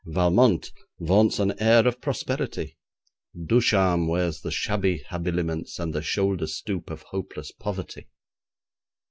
Valmont 0.07 0.71
vaunts 0.99 1.37
an 1.37 1.53
air 1.61 1.87
of 1.87 2.01
prosperity; 2.01 2.75
Ducharme 3.45 4.07
wears 4.07 4.41
the 4.41 4.49
shabby 4.49 5.03
habiliments 5.07 5.77
and 5.77 5.93
the 5.93 6.01
shoulder 6.01 6.47
stoop 6.47 6.89
of 6.89 7.03
hopeless 7.03 7.51
poverty. 7.51 8.09